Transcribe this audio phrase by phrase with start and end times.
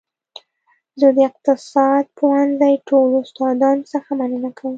[0.99, 4.69] زه د اقتصاد پوهنځي ټولو استادانو څخه مننه کوم